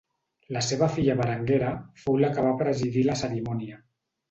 La 0.55 0.63
seva 0.67 0.87
filla 0.93 1.15
Berenguera 1.19 1.69
fou 2.05 2.19
la 2.25 2.33
que 2.39 2.47
va 2.49 2.57
presidir 2.65 3.07
la 3.13 3.21
cerimònia. 3.23 3.81